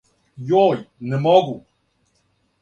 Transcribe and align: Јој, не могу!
Јој, 0.51 0.81
не 1.11 1.19
могу! 1.27 1.53